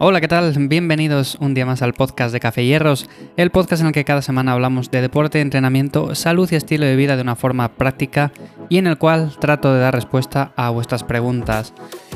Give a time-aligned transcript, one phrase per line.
[0.00, 0.54] Hola, ¿qué tal?
[0.68, 4.22] Bienvenidos un día más al podcast de Café Hierros, el podcast en el que cada
[4.22, 8.30] semana hablamos de deporte, entrenamiento, salud y estilo de vida de una forma práctica
[8.68, 11.74] y en el cual trato de dar respuesta a vuestras preguntas.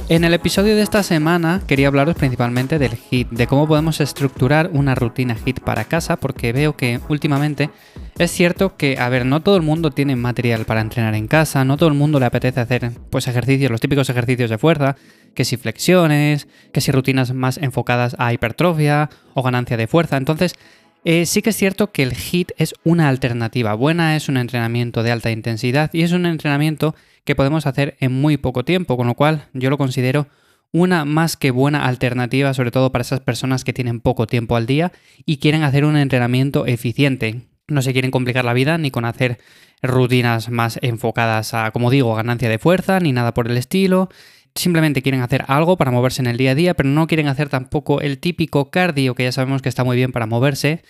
[0.09, 4.71] En el episodio de esta semana quería hablaros principalmente del HIT, de cómo podemos estructurar
[4.73, 7.71] una rutina HIT para casa, porque veo que últimamente
[8.19, 11.65] es cierto que, a ver, no todo el mundo tiene material para entrenar en casa,
[11.65, 14.97] no todo el mundo le apetece hacer pues ejercicios, los típicos ejercicios de fuerza,
[15.35, 20.17] que si flexiones, que si rutinas más enfocadas a hipertrofia o ganancia de fuerza.
[20.17, 20.55] Entonces,
[21.05, 25.03] eh, sí que es cierto que el HIT es una alternativa buena, es un entrenamiento
[25.03, 26.95] de alta intensidad y es un entrenamiento
[27.25, 30.29] que podemos hacer en muy poco tiempo, con lo cual yo lo considero
[30.71, 34.67] una más que buena alternativa, sobre todo para esas personas que tienen poco tiempo al
[34.67, 34.93] día
[35.27, 37.43] y quieren hacer un entrenamiento eficiente.
[37.69, 39.39] No se quieren complicar la vida ni con hacer
[39.83, 44.09] rutinas más enfocadas a, como digo, ganancia de fuerza, ni nada por el estilo
[44.55, 47.49] simplemente quieren hacer algo para moverse en el día a día, pero no quieren hacer
[47.49, 50.83] tampoco el típico cardio que ya sabemos que está muy bien para moverse,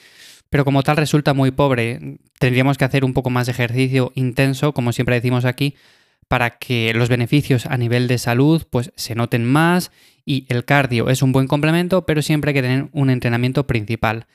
[0.51, 2.19] pero como tal resulta muy pobre.
[2.39, 5.75] Tendríamos que hacer un poco más de ejercicio intenso, como siempre decimos aquí,
[6.29, 9.93] para que los beneficios a nivel de salud pues se noten más
[10.25, 14.27] y el cardio es un buen complemento, pero siempre hay que tener un entrenamiento principal.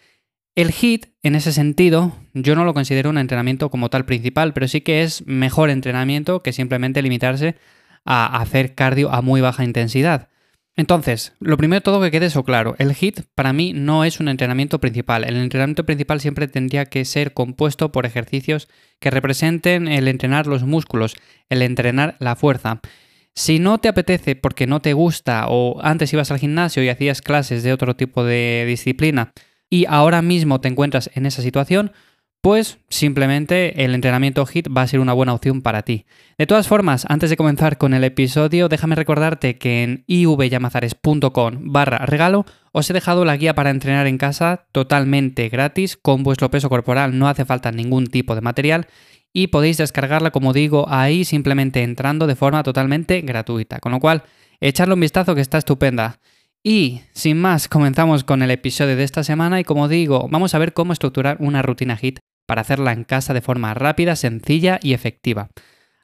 [0.58, 4.68] El HIT, en ese sentido, yo no lo considero un entrenamiento como tal principal, pero
[4.68, 7.58] sí que es mejor entrenamiento que simplemente limitarse
[8.06, 10.30] a hacer cardio a muy baja intensidad.
[10.76, 14.20] Entonces, lo primero de todo que quede eso claro, el HIT para mí no es
[14.20, 15.26] un entrenamiento principal.
[15.26, 18.68] El entrenamiento principal siempre tendría que ser compuesto por ejercicios
[19.00, 21.14] que representen el entrenar los músculos,
[21.50, 22.82] el entrenar la fuerza.
[23.36, 27.22] Si no te apetece porque no te gusta o antes ibas al gimnasio y hacías
[27.22, 29.34] clases de otro tipo de disciplina
[29.70, 31.92] y ahora mismo te encuentras en esa situación,
[32.42, 36.06] pues simplemente el entrenamiento HIT va a ser una buena opción para ti.
[36.38, 42.06] De todas formas, antes de comenzar con el episodio, déjame recordarte que en ivyamazares.com barra
[42.06, 46.70] regalo os he dejado la guía para entrenar en casa totalmente gratis con vuestro peso
[46.70, 48.88] corporal, no hace falta ningún tipo de material
[49.34, 53.80] y podéis descargarla, como digo, ahí simplemente entrando de forma totalmente gratuita.
[53.80, 54.24] Con lo cual,
[54.62, 56.20] echarle un vistazo que está estupenda.
[56.70, 60.60] Y sin más, comenzamos con el episodio de esta semana y como digo, vamos a
[60.60, 64.92] ver cómo estructurar una rutina HIT para hacerla en casa de forma rápida, sencilla y
[64.92, 65.48] efectiva.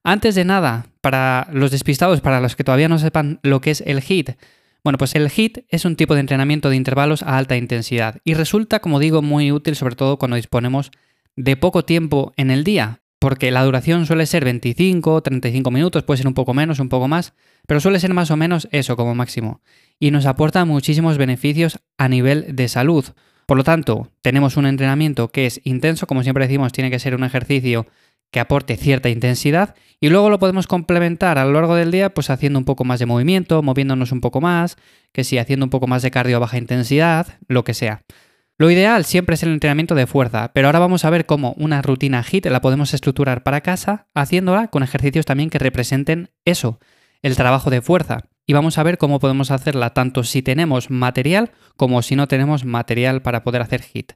[0.06, 3.84] Antes de nada, para los despistados, para los que todavía no sepan lo que es
[3.86, 4.38] el HIT,
[4.86, 8.34] bueno, pues el HIT es un tipo de entrenamiento de intervalos a alta intensidad y
[8.34, 10.92] resulta, como digo, muy útil sobre todo cuando disponemos
[11.36, 16.18] de poco tiempo en el día, porque la duración suele ser 25, 35 minutos, puede
[16.18, 17.34] ser un poco menos, un poco más,
[17.66, 19.62] pero suele ser más o menos eso como máximo,
[19.98, 23.06] y nos aporta muchísimos beneficios a nivel de salud.
[23.46, 27.16] Por lo tanto, tenemos un entrenamiento que es intenso, como siempre decimos, tiene que ser
[27.16, 27.88] un ejercicio
[28.30, 32.30] que aporte cierta intensidad y luego lo podemos complementar a lo largo del día pues
[32.30, 34.76] haciendo un poco más de movimiento, moviéndonos un poco más,
[35.14, 38.04] que si haciendo un poco más de cardio a baja intensidad, lo que sea.
[38.58, 41.82] Lo ideal siempre es el entrenamiento de fuerza, pero ahora vamos a ver cómo una
[41.82, 46.80] rutina HIT la podemos estructurar para casa haciéndola con ejercicios también que representen eso,
[47.24, 51.52] el trabajo de fuerza y vamos a ver cómo podemos hacerla tanto si tenemos material
[51.78, 54.14] como si no tenemos material para poder hacer HIT.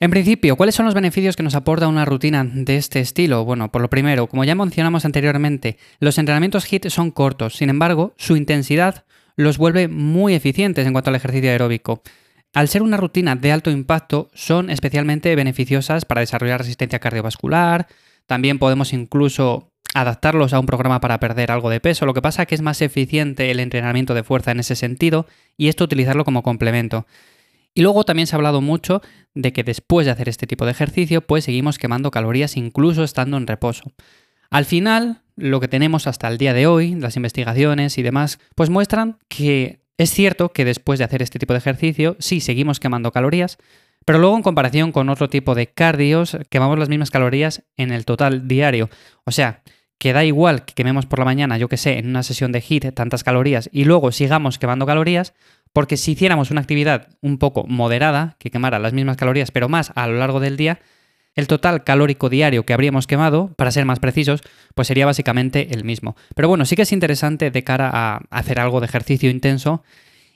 [0.00, 3.44] En principio, ¿cuáles son los beneficios que nos aporta una rutina de este estilo?
[3.44, 8.12] Bueno, por lo primero, como ya mencionamos anteriormente, los entrenamientos HIT son cortos, sin embargo,
[8.16, 9.04] su intensidad
[9.36, 12.02] los vuelve muy eficientes en cuanto al ejercicio aeróbico.
[12.54, 17.88] Al ser una rutina de alto impacto, son especialmente beneficiosas para desarrollar resistencia cardiovascular,
[18.26, 22.06] también podemos incluso adaptarlos a un programa para perder algo de peso.
[22.06, 25.26] Lo que pasa es que es más eficiente el entrenamiento de fuerza en ese sentido
[25.56, 27.06] y esto utilizarlo como complemento.
[27.74, 29.02] Y luego también se ha hablado mucho
[29.34, 33.36] de que después de hacer este tipo de ejercicio, pues seguimos quemando calorías incluso estando
[33.36, 33.92] en reposo.
[34.48, 38.70] Al final, lo que tenemos hasta el día de hoy, las investigaciones y demás, pues
[38.70, 43.12] muestran que es cierto que después de hacer este tipo de ejercicio, sí seguimos quemando
[43.12, 43.58] calorías,
[44.04, 48.04] pero luego en comparación con otro tipo de cardios, quemamos las mismas calorías en el
[48.04, 48.90] total diario.
[49.24, 49.62] O sea,
[49.98, 52.60] que da igual que quememos por la mañana, yo que sé, en una sesión de
[52.60, 55.32] HIT tantas calorías y luego sigamos quemando calorías,
[55.72, 59.92] porque si hiciéramos una actividad un poco moderada, que quemara las mismas calorías, pero más
[59.94, 60.80] a lo largo del día,
[61.34, 64.40] el total calórico diario que habríamos quemado, para ser más precisos,
[64.74, 66.16] pues sería básicamente el mismo.
[66.34, 69.82] Pero bueno, sí que es interesante de cara a hacer algo de ejercicio intenso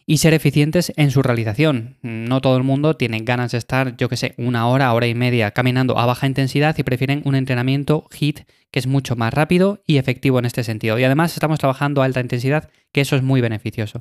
[0.06, 1.99] y ser eficientes en su realización.
[2.00, 5.15] No todo el mundo tiene ganas de estar, yo que sé, una hora, hora y
[5.15, 8.41] media caminando a baja intensidad y prefieren un entrenamiento HIT
[8.71, 10.99] que es mucho más rápido y efectivo en este sentido.
[10.99, 14.01] Y además estamos trabajando a alta intensidad, que eso es muy beneficioso.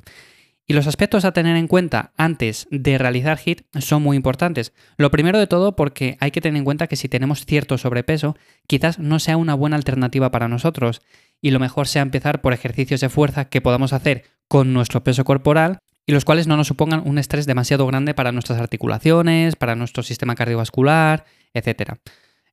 [0.70, 4.74] Y los aspectos a tener en cuenta antes de realizar HIT son muy importantes.
[4.98, 8.36] Lo primero de todo porque hay que tener en cuenta que si tenemos cierto sobrepeso,
[8.66, 11.00] quizás no sea una buena alternativa para nosotros.
[11.40, 15.24] Y lo mejor sea empezar por ejercicios de fuerza que podamos hacer con nuestro peso
[15.24, 19.74] corporal y los cuales no nos supongan un estrés demasiado grande para nuestras articulaciones, para
[19.74, 21.24] nuestro sistema cardiovascular,
[21.54, 21.94] etc.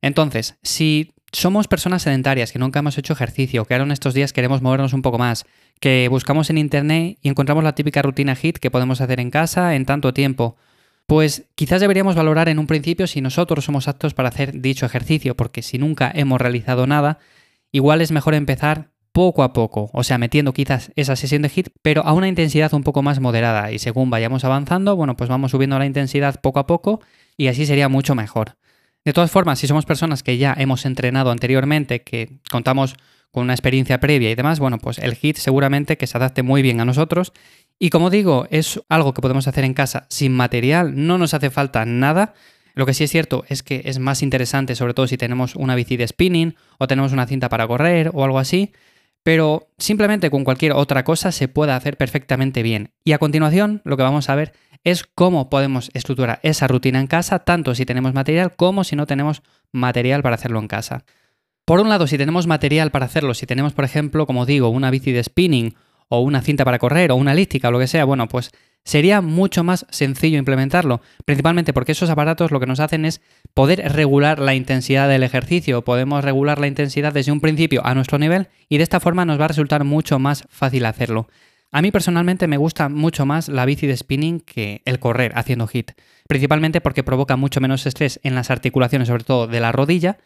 [0.00, 4.32] Entonces, si somos personas sedentarias que nunca hemos hecho ejercicio, que ahora en estos días
[4.32, 5.44] queremos movernos un poco más,
[5.80, 9.74] que buscamos en internet y encontramos la típica rutina HIT que podemos hacer en casa
[9.74, 10.56] en tanto tiempo,
[11.06, 15.36] pues quizás deberíamos valorar en un principio si nosotros somos aptos para hacer dicho ejercicio,
[15.36, 17.18] porque si nunca hemos realizado nada,
[17.70, 21.68] igual es mejor empezar poco a poco, o sea, metiendo quizás esa sesión de HIT,
[21.80, 25.52] pero a una intensidad un poco más moderada y según vayamos avanzando, bueno, pues vamos
[25.52, 27.00] subiendo la intensidad poco a poco
[27.36, 28.56] y así sería mucho mejor.
[29.06, 32.96] De todas formas, si somos personas que ya hemos entrenado anteriormente, que contamos
[33.30, 36.60] con una experiencia previa y demás, bueno, pues el HIT seguramente que se adapte muy
[36.60, 37.32] bien a nosotros.
[37.78, 41.50] Y como digo, es algo que podemos hacer en casa sin material, no nos hace
[41.50, 42.34] falta nada.
[42.74, 45.76] Lo que sí es cierto es que es más interesante, sobre todo si tenemos una
[45.76, 48.72] bici de spinning o tenemos una cinta para correr o algo así,
[49.22, 52.90] pero simplemente con cualquier otra cosa se puede hacer perfectamente bien.
[53.04, 54.52] Y a continuación lo que vamos a ver
[54.86, 59.04] es cómo podemos estructurar esa rutina en casa, tanto si tenemos material como si no
[59.04, 59.42] tenemos
[59.72, 61.04] material para hacerlo en casa.
[61.64, 64.92] Por un lado, si tenemos material para hacerlo, si tenemos, por ejemplo, como digo, una
[64.92, 65.74] bici de spinning
[66.08, 68.52] o una cinta para correr o una elíptica o lo que sea, bueno, pues
[68.84, 73.20] sería mucho más sencillo implementarlo, principalmente porque esos aparatos lo que nos hacen es
[73.54, 78.20] poder regular la intensidad del ejercicio, podemos regular la intensidad desde un principio a nuestro
[78.20, 81.26] nivel y de esta forma nos va a resultar mucho más fácil hacerlo.
[81.72, 85.66] A mí personalmente me gusta mucho más la bici de spinning que el correr haciendo
[85.66, 85.92] hit,
[86.28, 90.18] principalmente porque provoca mucho menos estrés en las articulaciones, sobre todo de la rodilla,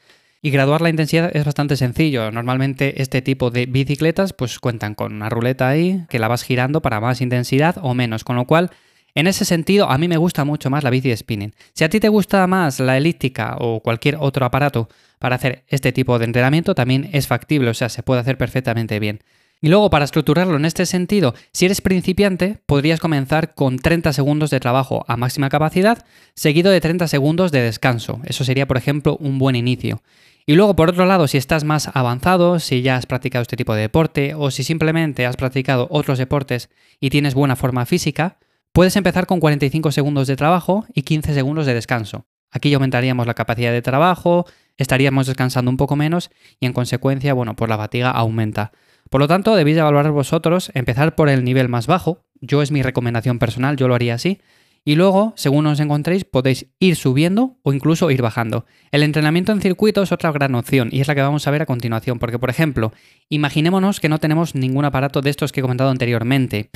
[0.43, 2.31] y graduar la intensidad es bastante sencillo.
[2.31, 6.81] Normalmente este tipo de bicicletas pues cuentan con una ruleta ahí que la vas girando
[6.81, 8.71] para más intensidad o menos, con lo cual
[9.15, 11.55] en ese sentido a mí me gusta mucho más la bici de spinning.
[11.75, 14.89] Si a ti te gusta más la elíptica o cualquier otro aparato
[15.19, 18.99] para hacer este tipo de entrenamiento también es factible, o sea, se puede hacer perfectamente
[18.99, 19.21] bien.
[19.63, 24.51] Y luego, para estructurarlo en este sentido, si eres principiante, podrías comenzar con 30 segundos
[24.51, 28.21] de trabajo a máxima capacidad, seguido de 30 segundos de descanso.
[28.25, 30.03] Eso sería, por ejemplo, un buen inicio.
[30.47, 33.75] Y luego, por otro lado, si estás más avanzado, si ya has practicado este tipo
[33.75, 38.39] de deporte o si simplemente has practicado otros deportes y tienes buena forma física,
[38.73, 42.27] puedes empezar con 45 segundos de trabajo y 15 segundos de descanso.
[42.51, 44.47] Aquí aumentaríamos la capacidad de trabajo,
[44.77, 48.73] estaríamos descansando un poco menos y en consecuencia, bueno, pues la fatiga aumenta.
[49.11, 52.81] Por lo tanto, debéis evaluar vosotros, empezar por el nivel más bajo, yo es mi
[52.81, 54.41] recomendación personal, yo lo haría así,
[54.85, 58.67] y luego, según os encontréis, podéis ir subiendo o incluso ir bajando.
[58.93, 61.63] El entrenamiento en circuito es otra gran opción y es la que vamos a ver
[61.63, 62.93] a continuación, porque por ejemplo,
[63.29, 66.71] imaginémonos que no tenemos ningún aparato de estos que he comentado anteriormente.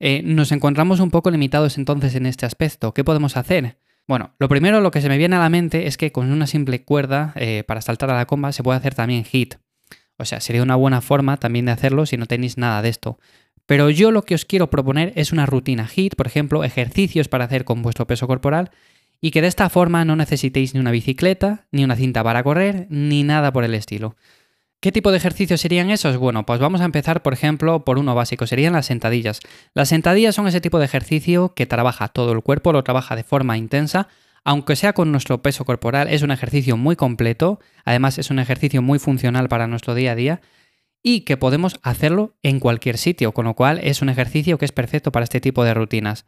[0.00, 2.92] Eh, nos encontramos un poco limitados entonces en este aspecto.
[2.92, 3.78] ¿Qué podemos hacer?
[4.08, 6.48] Bueno, lo primero lo que se me viene a la mente es que con una
[6.48, 9.54] simple cuerda eh, para saltar a la comba se puede hacer también hit.
[10.18, 13.18] O sea, sería una buena forma también de hacerlo si no tenéis nada de esto.
[13.66, 17.44] Pero yo lo que os quiero proponer es una rutina HIT, por ejemplo, ejercicios para
[17.44, 18.70] hacer con vuestro peso corporal
[19.20, 22.86] y que de esta forma no necesitéis ni una bicicleta, ni una cinta para correr,
[22.90, 24.16] ni nada por el estilo.
[24.80, 26.16] ¿Qué tipo de ejercicios serían esos?
[26.18, 29.40] Bueno, pues vamos a empezar, por ejemplo, por uno básico, serían las sentadillas.
[29.74, 33.24] Las sentadillas son ese tipo de ejercicio que trabaja todo el cuerpo, lo trabaja de
[33.24, 34.08] forma intensa,
[34.46, 38.80] aunque sea con nuestro peso corporal, es un ejercicio muy completo, además es un ejercicio
[38.80, 40.40] muy funcional para nuestro día a día
[41.02, 44.70] y que podemos hacerlo en cualquier sitio, con lo cual es un ejercicio que es
[44.70, 46.26] perfecto para este tipo de rutinas.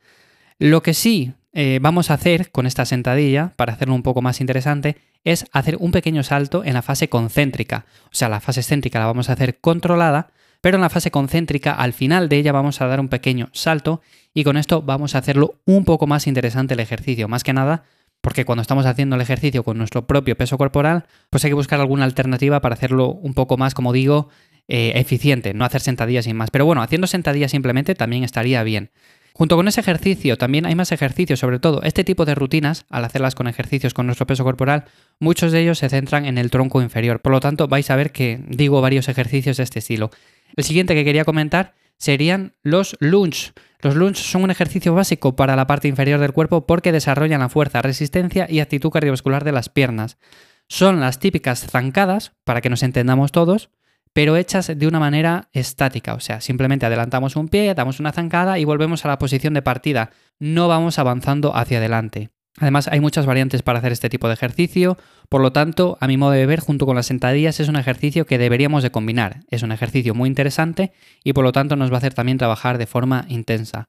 [0.59, 4.41] Lo que sí eh, vamos a hacer con esta sentadilla, para hacerlo un poco más
[4.41, 7.87] interesante, es hacer un pequeño salto en la fase concéntrica.
[8.07, 11.73] O sea, la fase excéntrica la vamos a hacer controlada, pero en la fase concéntrica,
[11.73, 14.03] al final de ella, vamos a dar un pequeño salto
[14.35, 17.29] y con esto vamos a hacerlo un poco más interesante el ejercicio.
[17.29, 17.85] Más que nada,
[18.21, 21.81] porque cuando estamos haciendo el ejercicio con nuestro propio peso corporal, pues hay que buscar
[21.81, 24.29] alguna alternativa para hacerlo un poco más, como digo,
[24.69, 26.51] eh, eficiente, no hacer sentadillas sin más.
[26.51, 28.91] Pero bueno, haciendo sentadillas simplemente también estaría bien.
[29.39, 33.05] Junto con ese ejercicio también hay más ejercicios, sobre todo este tipo de rutinas, al
[33.05, 34.87] hacerlas con ejercicios con nuestro peso corporal,
[35.21, 37.21] muchos de ellos se centran en el tronco inferior.
[37.21, 40.11] Por lo tanto, vais a ver que digo varios ejercicios de este estilo.
[40.59, 43.53] El siguiente que quería comentar serían los lunge.
[43.81, 47.49] Los lunge son un ejercicio básico para la parte inferior del cuerpo porque desarrollan la
[47.49, 50.19] fuerza, resistencia y actitud cardiovascular de las piernas.
[50.67, 53.71] Son las típicas zancadas, para que nos entendamos todos,
[54.13, 58.59] pero hechas de una manera estática, o sea, simplemente adelantamos un pie, damos una zancada
[58.59, 60.11] y volvemos a la posición de partida,
[60.41, 62.31] no vamos avanzando hacia adelante.
[62.61, 64.99] Además, hay muchas variantes para hacer este tipo de ejercicio,
[65.29, 68.27] por lo tanto, a mi modo de ver, junto con las sentadillas es un ejercicio
[68.27, 69.41] que deberíamos de combinar.
[69.51, 72.79] Es un ejercicio muy interesante y por lo tanto nos va a hacer también trabajar
[72.79, 73.89] de forma intensa.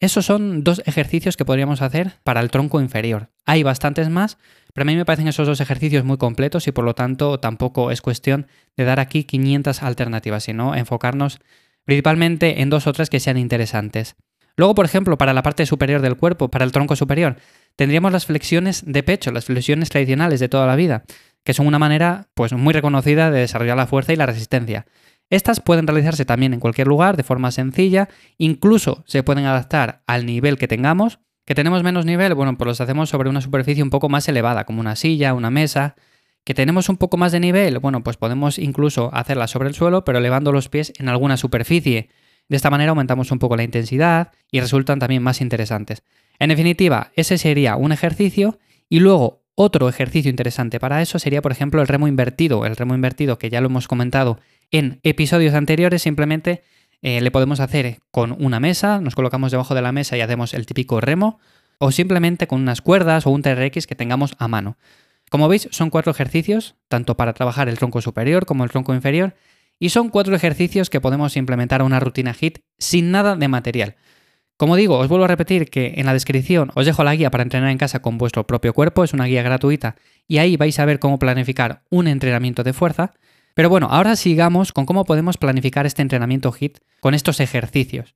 [0.00, 3.30] esos son dos ejercicios que podríamos hacer para el tronco inferior.
[3.46, 4.36] Hay bastantes más,
[4.74, 7.92] pero a mí me parecen esos dos ejercicios muy completos y por lo tanto tampoco
[7.92, 11.38] es cuestión de dar aquí 500 alternativas, sino enfocarnos
[11.84, 14.16] principalmente en dos o tres que sean interesantes.
[14.56, 17.36] Luego, por ejemplo, para la parte superior del cuerpo, para el tronco superior,
[17.76, 21.04] tendríamos las flexiones de pecho, las flexiones tradicionales de toda la vida,
[21.44, 24.86] que son una manera pues muy reconocida de desarrollar la fuerza y la resistencia.
[25.30, 30.26] Estas pueden realizarse también en cualquier lugar de forma sencilla, incluso se pueden adaptar al
[30.26, 31.20] nivel que tengamos.
[31.44, 34.64] Que tenemos menos nivel, bueno, pues los hacemos sobre una superficie un poco más elevada,
[34.64, 35.96] como una silla, una mesa.
[36.44, 40.04] Que tenemos un poco más de nivel, bueno, pues podemos incluso hacerla sobre el suelo,
[40.04, 42.10] pero elevando los pies en alguna superficie.
[42.48, 46.02] De esta manera aumentamos un poco la intensidad y resultan también más interesantes.
[46.38, 48.58] En definitiva, ese sería un ejercicio
[48.88, 52.64] y luego otro ejercicio interesante para eso sería, por ejemplo, el remo invertido.
[52.64, 54.38] El remo invertido, que ya lo hemos comentado
[54.70, 56.62] en episodios anteriores, simplemente
[57.02, 60.54] eh, le podemos hacer con una mesa, nos colocamos debajo de la mesa y hacemos
[60.54, 61.38] el típico remo,
[61.78, 64.78] o simplemente con unas cuerdas o un TRX que tengamos a mano.
[65.30, 69.34] Como veis, son cuatro ejercicios, tanto para trabajar el tronco superior como el tronco inferior,
[69.78, 73.96] y son cuatro ejercicios que podemos implementar a una rutina HIT sin nada de material.
[74.62, 77.42] Como digo, os vuelvo a repetir que en la descripción os dejo la guía para
[77.42, 79.96] entrenar en casa con vuestro propio cuerpo, es una guía gratuita
[80.28, 83.12] y ahí vais a ver cómo planificar un entrenamiento de fuerza.
[83.54, 88.14] Pero bueno, ahora sigamos con cómo podemos planificar este entrenamiento HIT con estos ejercicios.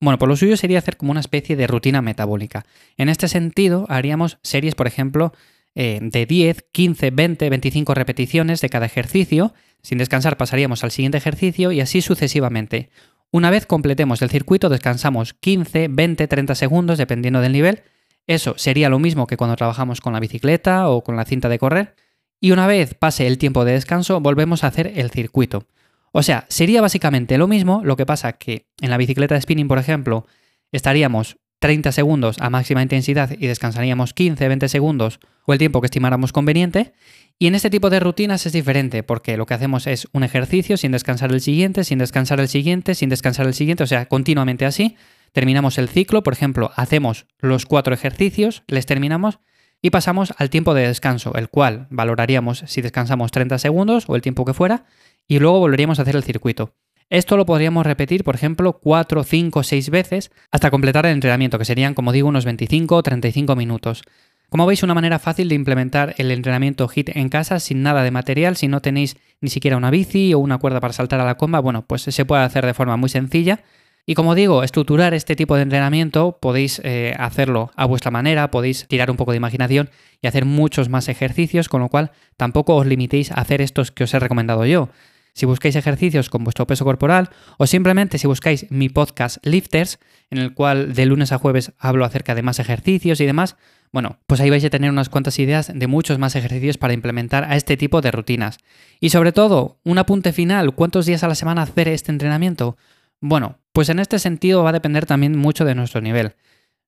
[0.00, 2.64] Bueno, pues lo suyo sería hacer como una especie de rutina metabólica.
[2.96, 5.32] En este sentido, haríamos series, por ejemplo,
[5.76, 9.54] eh, de 10, 15, 20, 25 repeticiones de cada ejercicio.
[9.80, 12.90] Sin descansar pasaríamos al siguiente ejercicio y así sucesivamente.
[13.34, 17.82] Una vez completemos el circuito descansamos 15, 20, 30 segundos dependiendo del nivel.
[18.28, 21.58] Eso sería lo mismo que cuando trabajamos con la bicicleta o con la cinta de
[21.58, 21.96] correr.
[22.40, 25.66] Y una vez pase el tiempo de descanso volvemos a hacer el circuito.
[26.12, 29.66] O sea, sería básicamente lo mismo, lo que pasa que en la bicicleta de spinning,
[29.66, 30.28] por ejemplo,
[30.70, 35.86] estaríamos 30 segundos a máxima intensidad y descansaríamos 15, 20 segundos o el tiempo que
[35.86, 36.92] estimáramos conveniente.
[37.38, 40.76] Y en este tipo de rutinas es diferente porque lo que hacemos es un ejercicio
[40.76, 44.66] sin descansar el siguiente, sin descansar el siguiente, sin descansar el siguiente, o sea, continuamente
[44.66, 44.98] así.
[45.32, 49.38] Terminamos el ciclo, por ejemplo, hacemos los cuatro ejercicios, les terminamos
[49.80, 54.20] y pasamos al tiempo de descanso, el cual valoraríamos si descansamos 30 segundos o el
[54.20, 54.84] tiempo que fuera
[55.26, 56.74] y luego volveríamos a hacer el circuito.
[57.10, 61.64] Esto lo podríamos repetir, por ejemplo, 4, 5, 6 veces hasta completar el entrenamiento, que
[61.64, 64.02] serían, como digo, unos 25 o 35 minutos.
[64.48, 68.10] Como veis, una manera fácil de implementar el entrenamiento HIT en casa sin nada de
[68.10, 71.36] material, si no tenéis ni siquiera una bici o una cuerda para saltar a la
[71.36, 73.64] comba, bueno, pues se puede hacer de forma muy sencilla.
[74.06, 78.86] Y como digo, estructurar este tipo de entrenamiento podéis eh, hacerlo a vuestra manera, podéis
[78.86, 79.88] tirar un poco de imaginación
[80.20, 84.04] y hacer muchos más ejercicios, con lo cual tampoco os limitéis a hacer estos que
[84.04, 84.90] os he recomendado yo
[85.34, 89.98] si buscáis ejercicios con vuestro peso corporal o simplemente si buscáis mi podcast Lifters,
[90.30, 93.56] en el cual de lunes a jueves hablo acerca de más ejercicios y demás,
[93.92, 97.44] bueno, pues ahí vais a tener unas cuantas ideas de muchos más ejercicios para implementar
[97.44, 98.58] a este tipo de rutinas.
[98.98, 102.76] Y sobre todo, un apunte final, ¿cuántos días a la semana hacer este entrenamiento?
[103.20, 106.34] Bueno, pues en este sentido va a depender también mucho de nuestro nivel.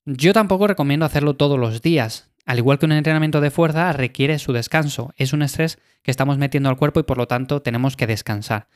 [0.05, 2.31] Yo tampoco recomiendo hacerlo todos los días.
[2.47, 6.39] Al igual que un entrenamiento de fuerza requiere su descanso, es un estrés que estamos
[6.39, 8.69] metiendo al cuerpo y por lo tanto tenemos que descansar.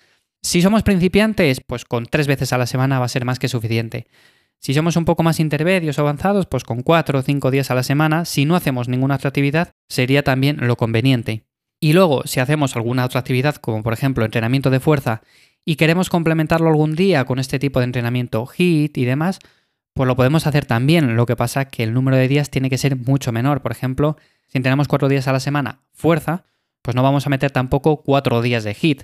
[0.42, 3.48] Si somos principiantes, pues con tres veces a la semana va a ser más que
[3.48, 4.08] suficiente.
[4.58, 7.74] Si somos un poco más intermedios o avanzados, pues con cuatro o cinco días a
[7.74, 11.44] la semana, si no hacemos ninguna otra actividad, sería también lo conveniente.
[11.78, 15.22] Y luego, si hacemos alguna otra actividad, como por ejemplo entrenamiento de fuerza,
[15.64, 19.38] y queremos complementarlo algún día con este tipo de entrenamiento HIT y demás,
[19.94, 21.16] pues lo podemos hacer también.
[21.16, 23.62] Lo que pasa que el número de días tiene que ser mucho menor.
[23.62, 24.16] Por ejemplo,
[24.48, 26.44] si entrenamos cuatro días a la semana fuerza,
[26.82, 29.02] pues no vamos a meter tampoco cuatro días de hit.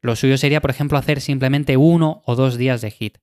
[0.00, 3.18] Lo suyo sería, por ejemplo, hacer simplemente uno o dos días de hit.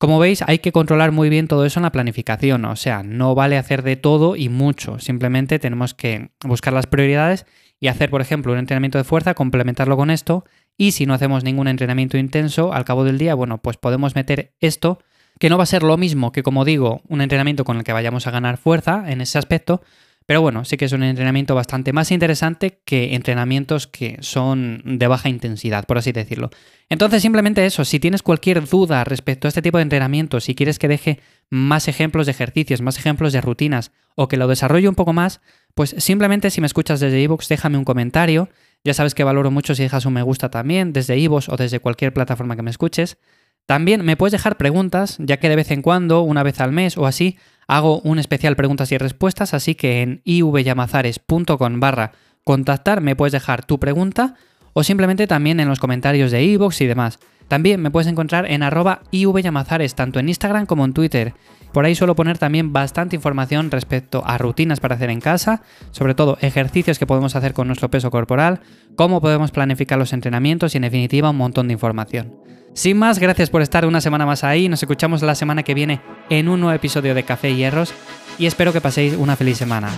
[0.00, 3.34] Como veis, hay que controlar muy bien todo eso en la planificación, o sea, no
[3.34, 7.44] vale hacer de todo y mucho, simplemente tenemos que buscar las prioridades
[7.78, 10.46] y hacer, por ejemplo, un entrenamiento de fuerza, complementarlo con esto,
[10.78, 14.54] y si no hacemos ningún entrenamiento intenso, al cabo del día, bueno, pues podemos meter
[14.58, 15.00] esto
[15.40, 17.94] que no va a ser lo mismo que, como digo, un entrenamiento con el que
[17.94, 19.80] vayamos a ganar fuerza en ese aspecto,
[20.26, 25.06] pero bueno, sí que es un entrenamiento bastante más interesante que entrenamientos que son de
[25.06, 26.50] baja intensidad, por así decirlo.
[26.90, 30.78] Entonces, simplemente eso, si tienes cualquier duda respecto a este tipo de entrenamiento, si quieres
[30.78, 34.94] que deje más ejemplos de ejercicios, más ejemplos de rutinas, o que lo desarrolle un
[34.94, 35.40] poco más,
[35.74, 38.50] pues simplemente si me escuchas desde iVoox, déjame un comentario.
[38.84, 41.80] Ya sabes que valoro mucho si dejas un me gusta también, desde iVoox o desde
[41.80, 43.16] cualquier plataforma que me escuches.
[43.70, 46.98] También me puedes dejar preguntas, ya que de vez en cuando, una vez al mes
[46.98, 52.10] o así, hago un especial preguntas y respuestas, así que en ivyamazares.com barra
[52.42, 54.34] contactar me puedes dejar tu pregunta
[54.72, 57.20] o simplemente también en los comentarios de iVoox y demás.
[57.50, 61.34] También me puedes encontrar en arroba ivyamazares, tanto en Instagram como en Twitter.
[61.72, 66.14] Por ahí suelo poner también bastante información respecto a rutinas para hacer en casa, sobre
[66.14, 68.60] todo ejercicios que podemos hacer con nuestro peso corporal,
[68.94, 72.36] cómo podemos planificar los entrenamientos y en definitiva un montón de información.
[72.72, 76.00] Sin más, gracias por estar una semana más ahí, nos escuchamos la semana que viene
[76.28, 77.92] en un nuevo episodio de Café y Hierros
[78.38, 79.90] y espero que paséis una feliz semana.